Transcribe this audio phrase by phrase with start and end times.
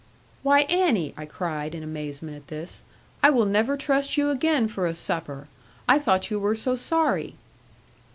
[0.41, 2.85] 'Why, Annie,' I cried, in amazement at this,
[3.21, 5.47] 'I will never trust you again for a supper.
[5.87, 7.35] I thought you were so sorry.'